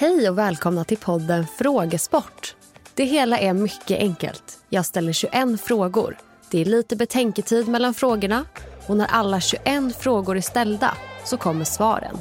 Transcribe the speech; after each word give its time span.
Hej 0.00 0.30
och 0.30 0.38
välkomna 0.38 0.84
till 0.84 0.98
podden 0.98 1.46
Frågesport. 1.46 2.56
Det 2.94 3.04
hela 3.04 3.38
är 3.38 3.52
mycket 3.52 3.98
enkelt. 3.98 4.58
Jag 4.68 4.86
ställer 4.86 5.12
21 5.12 5.60
frågor. 5.60 6.18
Det 6.50 6.60
är 6.60 6.64
lite 6.64 6.96
betänketid 6.96 7.68
mellan 7.68 7.94
frågorna 7.94 8.44
och 8.86 8.96
när 8.96 9.06
alla 9.06 9.40
21 9.40 9.96
frågor 9.96 10.36
är 10.36 10.40
ställda 10.40 10.96
så 11.24 11.36
kommer 11.36 11.64
svaren. 11.64 12.16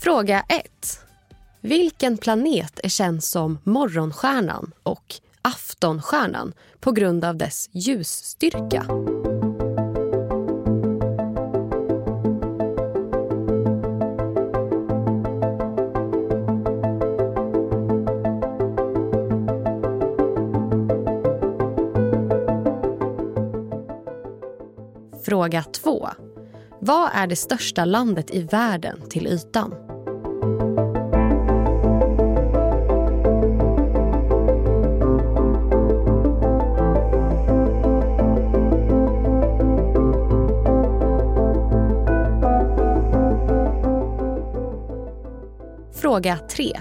Fråga 0.00 0.44
1. 0.48 1.01
Vilken 1.64 2.18
planet 2.18 2.80
är 2.82 2.88
känd 2.88 3.24
som 3.24 3.58
morgonstjärnan 3.64 4.72
och 4.82 5.14
aftonstjärnan 5.42 6.52
på 6.80 6.92
grund 6.92 7.24
av 7.24 7.36
dess 7.36 7.68
ljusstyrka? 7.72 8.84
Fråga 25.24 25.62
2. 25.62 26.08
Vad 26.80 27.10
är 27.14 27.26
det 27.26 27.36
största 27.36 27.84
landet 27.84 28.34
i 28.34 28.42
världen 28.42 29.00
till 29.10 29.26
ytan? 29.26 29.81
Fråga 46.12 46.38
3. 46.50 46.80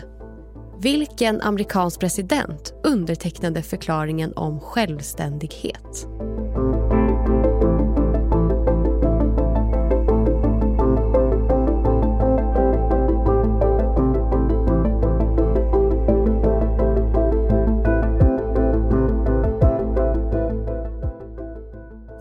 Vilken 0.81 1.41
amerikansk 1.41 1.99
president 1.99 2.73
undertecknade 2.83 3.61
förklaringen 3.63 4.33
om 4.33 4.59
självständighet? 4.59 6.07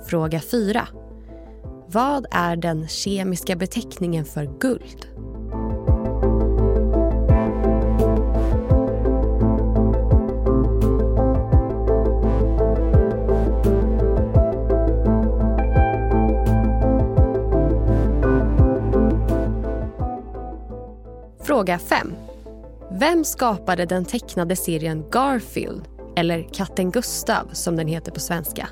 Fråga 0.06 0.40
4. 0.40 0.88
Vad 1.86 2.26
är 2.30 2.56
den 2.56 2.88
kemiska 2.88 3.56
beteckningen 3.56 4.24
för 4.24 4.58
guld? 4.60 5.09
Fråga 21.60 21.78
5. 21.78 22.14
Vem 22.90 23.24
skapade 23.24 23.86
den 23.86 24.04
tecknade 24.04 24.56
serien 24.56 25.04
Garfield, 25.10 25.88
eller 26.16 26.42
Katten 26.42 26.90
Gustav 26.90 27.48
som 27.52 27.76
den 27.76 27.88
heter 27.88 28.12
på 28.12 28.20
svenska? 28.20 28.68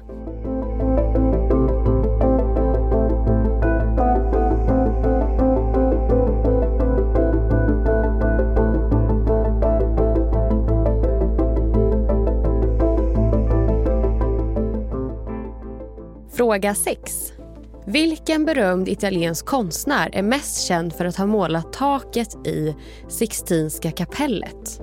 Fråga 16.32 16.74
6. 16.74 17.32
Vilken 17.88 18.44
berömd 18.44 18.88
italiensk 18.88 19.46
konstnär 19.46 20.10
är 20.12 20.22
mest 20.22 20.66
känd 20.66 20.92
för 20.92 21.04
att 21.04 21.16
ha 21.16 21.26
målat 21.26 21.72
taket 21.72 22.46
i 22.46 22.76
Sixtinska 23.08 23.90
kapellet? 23.90 24.80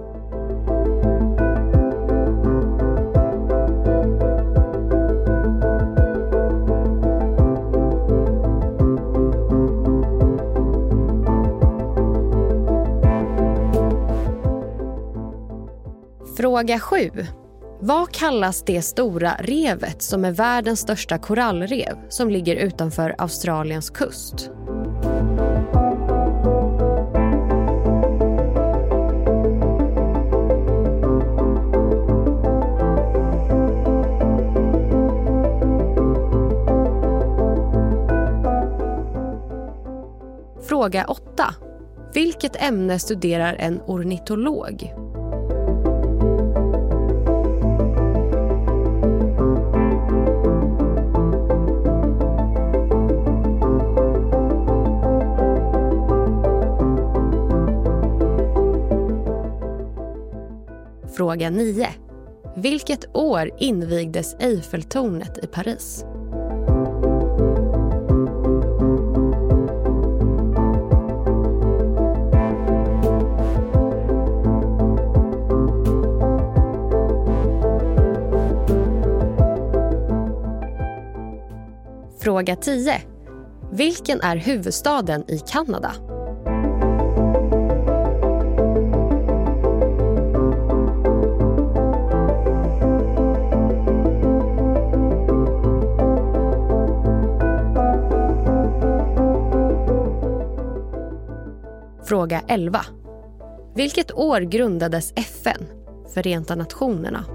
Fråga 16.37 16.79
7. 16.79 17.11
Vad 17.87 18.11
kallas 18.11 18.63
det 18.63 18.81
stora 18.81 19.31
revet 19.39 20.01
som 20.01 20.25
är 20.25 20.31
världens 20.31 20.79
största 20.79 21.17
korallrev 21.17 21.97
som 22.09 22.29
ligger 22.29 22.55
utanför 22.55 23.15
Australiens 23.17 23.89
kust? 23.89 24.49
Fråga 40.67 41.05
8. 41.07 41.55
Vilket 42.13 42.63
ämne 42.63 42.99
studerar 42.99 43.53
en 43.53 43.81
ornitolog? 43.85 45.04
Fråga 61.25 61.49
9. 61.49 61.87
Vilket 62.55 63.15
år 63.15 63.51
invigdes 63.57 64.35
Eiffeltornet 64.39 65.43
i 65.43 65.47
Paris? 65.47 66.05
Fråga 82.19 82.55
10. 82.55 83.01
Vilken 83.71 84.21
är 84.21 84.35
huvudstaden 84.35 85.23
i 85.27 85.39
Kanada? 85.39 86.14
Fråga 102.05 102.41
11. 102.47 102.85
Vilket 103.75 104.11
år 104.11 104.41
grundades 104.41 105.13
FN, 105.15 105.65
Förenta 106.13 106.55
Nationerna? 106.55 107.25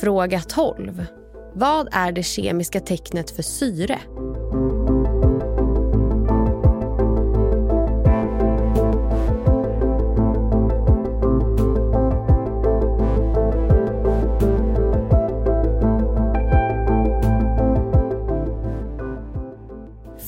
Fråga 0.00 0.40
12. 0.40 1.06
Vad 1.54 1.88
är 1.92 2.12
det 2.12 2.22
kemiska 2.22 2.80
tecknet 2.80 3.30
för 3.30 3.42
syre? 3.42 4.00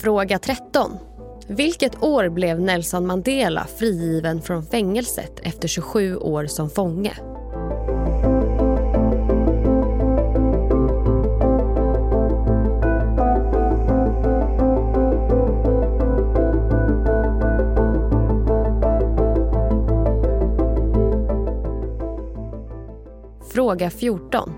Fråga 0.00 0.39
13. 0.39 0.93
Vilket 1.49 2.03
år 2.03 2.29
blev 2.29 2.61
Nelson 2.61 3.06
Mandela 3.06 3.67
frigiven 3.79 4.43
från 4.43 4.62
fängelset 4.62 5.41
efter 5.43 5.69
27 5.69 6.17
år 6.17 6.47
som 6.47 6.71
fånge? 6.71 7.12
Fråga 23.53 23.91
14. 23.91 24.53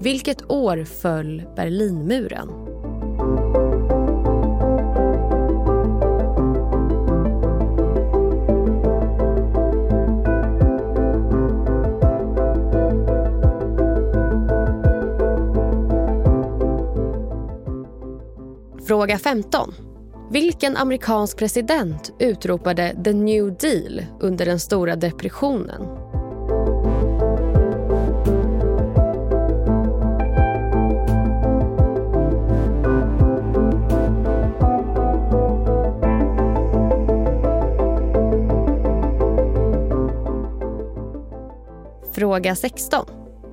Vilket 0.00 0.50
år 0.50 0.84
föll 0.84 1.42
Berlinmuren? 1.56 2.61
Fråga 18.86 19.18
15. 19.18 19.74
Vilken 20.30 20.76
amerikansk 20.76 21.38
president 21.38 22.12
utropade 22.18 22.96
the 23.04 23.12
new 23.12 23.56
deal 23.56 24.04
under 24.20 24.46
den 24.46 24.60
stora 24.60 24.96
depressionen? 24.96 25.82
Fråga 42.12 42.54
16. 42.54 43.06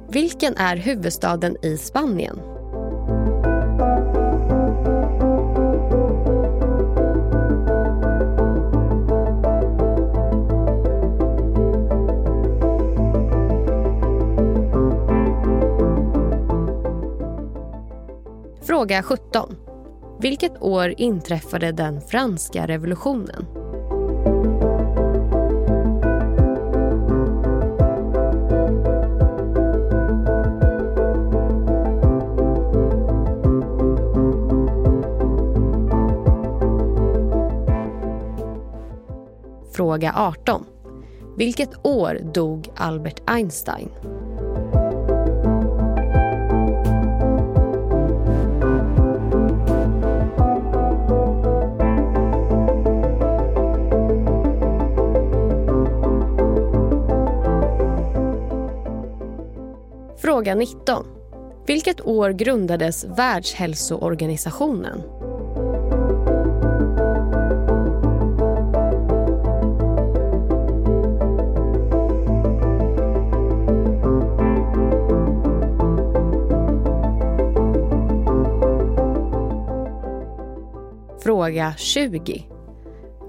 Vilken 0.10 0.56
är 0.58 0.76
huvudstaden 0.78 1.58
i 1.62 1.78
Spanien? 1.78 2.59
Fråga 18.80 19.04
17. 19.04 19.56
Vilket 20.20 20.62
år 20.62 20.94
inträffade 20.98 21.72
den 21.72 22.02
franska 22.02 22.68
revolutionen? 22.68 23.46
Fråga 39.74 40.14
18. 40.18 40.66
Vilket 41.38 41.86
år 41.86 42.20
dog 42.34 42.70
Albert 42.76 43.22
Einstein? 43.26 43.90
Fråga 60.40 60.56
19. 60.56 61.06
Vilket 61.68 62.06
år 62.06 62.30
grundades 62.30 63.06
Världshälsoorganisationen? 63.06 65.02
Fråga 81.24 81.74
20. 81.78 82.44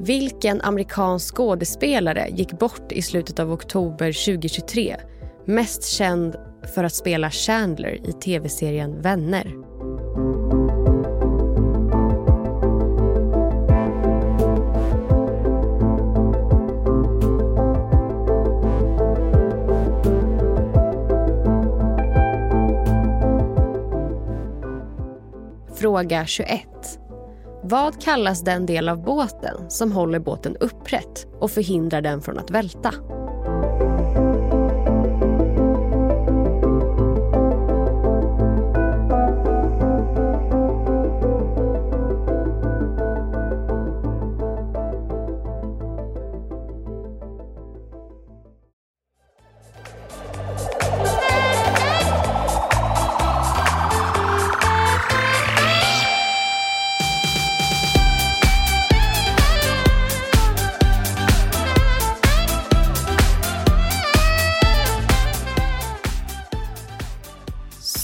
Vilken 0.00 0.60
amerikansk 0.60 1.36
skådespelare 1.36 2.28
gick 2.30 2.52
bort 2.52 2.92
i 2.92 3.02
slutet 3.02 3.38
av 3.38 3.52
oktober 3.52 4.12
2023 4.26 4.96
mest 5.44 5.84
känd 5.84 6.36
för 6.62 6.84
att 6.84 6.94
spela 6.94 7.30
Chandler 7.30 8.08
i 8.08 8.12
tv-serien 8.12 9.02
Vänner. 9.02 9.54
Fråga 25.80 26.26
21. 26.26 26.60
Vad 27.62 28.02
kallas 28.02 28.40
den 28.40 28.66
del 28.66 28.88
av 28.88 29.02
båten 29.02 29.70
som 29.70 29.92
håller 29.92 30.18
båten 30.18 30.56
upprätt 30.56 31.26
och 31.40 31.50
förhindrar 31.50 32.00
den 32.00 32.22
från 32.22 32.38
att 32.38 32.50
välta? 32.50 32.94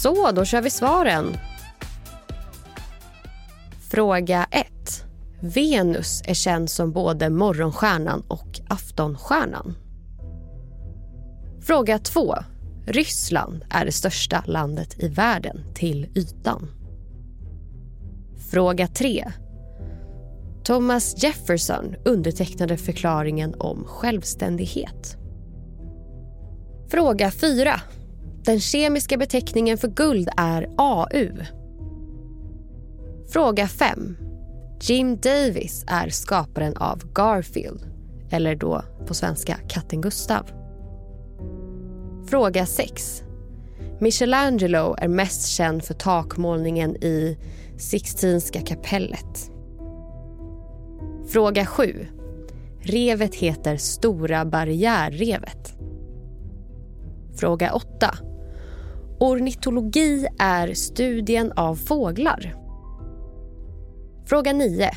Så, 0.06 0.30
då 0.32 0.44
kör 0.44 0.62
vi 0.62 0.70
svaren. 0.70 1.36
Fråga 3.90 4.46
1. 4.50 4.66
Venus 5.40 6.22
är 6.26 6.34
känd 6.34 6.70
som 6.70 6.92
både 6.92 7.30
morgonstjärnan 7.30 8.22
och 8.28 8.60
aftonstjärnan. 8.68 9.74
Fråga 11.60 11.98
2. 11.98 12.34
Ryssland 12.86 13.64
är 13.70 13.84
det 13.84 13.92
största 13.92 14.44
landet 14.46 15.02
i 15.02 15.08
världen 15.08 15.64
till 15.74 16.08
ytan. 16.14 16.68
Fråga 18.50 18.86
3. 18.86 19.32
Thomas 20.64 21.22
Jefferson 21.22 21.94
undertecknade 22.04 22.76
förklaringen 22.76 23.54
om 23.58 23.84
självständighet. 23.84 25.16
Fråga 26.90 27.30
4. 27.30 27.80
Den 28.46 28.60
kemiska 28.60 29.16
beteckningen 29.16 29.78
för 29.78 29.88
guld 29.88 30.28
är 30.36 30.68
AU. 30.78 31.32
Fråga 33.32 33.68
5. 33.68 34.16
Jim 34.80 35.16
Davis 35.16 35.84
är 35.88 36.08
skaparen 36.08 36.76
av 36.76 37.12
Garfield, 37.14 37.80
eller 38.30 38.54
då 38.54 38.82
på 39.06 39.14
svenska 39.14 39.56
katten 39.68 40.00
Gustav. 40.00 40.50
Fråga 42.28 42.66
6. 42.66 43.22
Michelangelo 44.00 44.96
är 44.98 45.08
mest 45.08 45.46
känd 45.46 45.84
för 45.84 45.94
takmålningen 45.94 46.96
i 46.96 47.38
Sixtinska 47.78 48.60
kapellet. 48.60 49.50
Fråga 51.28 51.66
7. 51.66 52.06
Revet 52.80 53.34
heter 53.34 53.76
Stora 53.76 54.44
barriärrevet. 54.44 55.74
Fråga 57.36 57.72
8. 57.72 58.14
Ornitologi 59.20 60.26
är 60.38 60.74
studien 60.74 61.52
av 61.56 61.74
fåglar. 61.74 62.54
Fråga 64.26 64.52
9. 64.52 64.90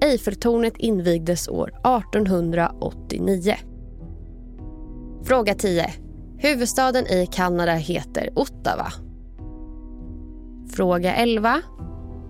Eiffeltornet 0.00 0.76
invigdes 0.76 1.48
år 1.48 1.68
1889. 1.68 3.54
Fråga 5.24 5.54
10. 5.54 5.90
Huvudstaden 6.38 7.06
i 7.06 7.26
Kanada 7.32 7.72
heter 7.74 8.30
Ottawa. 8.34 8.92
Fråga 10.70 11.14
11. 11.14 11.62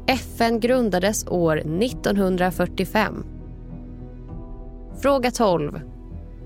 FN 0.06 0.61
grundades 0.61 1.26
år 1.26 1.56
1945. 1.83 3.25
Fråga 5.02 5.30
12. 5.30 5.80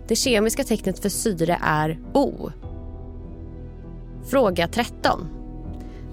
Det 0.08 0.16
kemiska 0.16 0.64
tecknet 0.64 0.98
för 0.98 1.08
syre 1.08 1.58
är 1.62 1.98
O. 2.14 2.50
Fråga 4.24 4.68
13. 4.68 5.28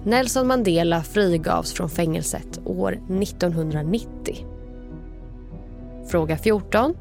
Nelson 0.04 0.48
Mandela 0.48 1.04
frigavs 1.04 1.74
från 1.74 1.90
fängelset 1.90 2.60
år 2.66 2.92
1990. 3.22 4.46
Fråga 6.08 6.38
14. 6.38 6.94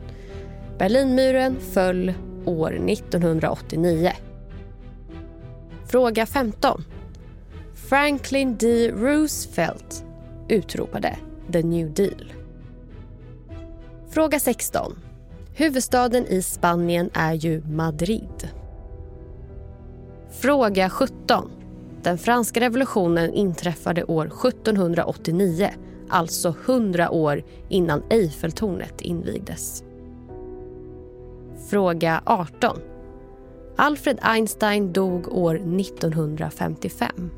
Berlinmuren 0.78 1.56
föll 1.60 2.12
år 2.44 2.72
1989. 2.88 4.12
Fråga 5.86 6.26
15. 6.26 6.84
Franklin 7.74 8.56
D. 8.56 8.90
Roosevelt 8.90 10.04
utropade 10.48 11.16
the 11.52 11.62
New 11.62 11.94
Deal. 11.94 12.32
Fråga 14.10 14.40
16. 14.40 14.98
Huvudstaden 15.54 16.26
i 16.26 16.42
Spanien 16.42 17.10
är 17.14 17.32
ju 17.32 17.62
Madrid. 17.66 18.48
Fråga 20.40 20.90
17. 20.90 21.50
Den 22.02 22.18
franska 22.18 22.60
revolutionen 22.60 23.34
inträffade 23.34 24.04
år 24.04 24.26
1789 24.26 25.70
alltså 26.08 26.54
100 26.66 27.10
år 27.10 27.42
innan 27.68 28.02
Eiffeltornet 28.10 29.00
invigdes. 29.00 29.84
Fråga 31.70 32.22
18. 32.26 32.78
Alfred 33.76 34.18
Einstein 34.22 34.92
dog 34.92 35.28
år 35.28 35.54
1955. 35.54 37.30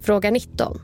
Fråga 0.00 0.30
19. 0.30 0.78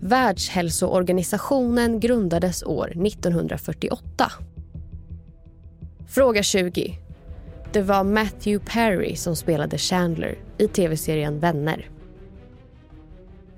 Världshälsoorganisationen 0.00 2.00
grundades 2.00 2.62
år 2.62 3.06
1948. 3.06 4.32
Fråga 6.08 6.42
20. 6.42 6.98
Det 7.72 7.82
var 7.82 8.04
Matthew 8.04 8.64
Perry 8.72 9.16
som 9.16 9.36
spelade 9.36 9.78
Chandler 9.78 10.38
i 10.58 10.68
tv-serien 10.68 11.38
Vänner. 11.38 11.90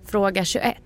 Fråga 0.06 0.44
21. 0.44 0.76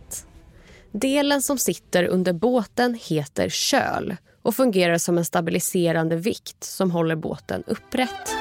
Delen 0.93 1.43
som 1.43 1.59
sitter 1.59 2.05
under 2.05 2.33
båten 2.33 2.99
heter 3.01 3.49
köl 3.49 4.17
och 4.43 4.55
fungerar 4.55 4.99
som 4.99 5.19
en 5.19 5.25
stabiliserande 5.25 6.17
vikt 6.17 6.65
som 6.65 6.91
håller 6.91 7.17
båten 7.17 7.65
upprätt. 7.67 8.38